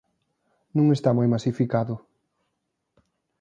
Non 0.77 0.87
está 0.95 1.09
moi 1.17 1.27
masificado. 1.33 1.95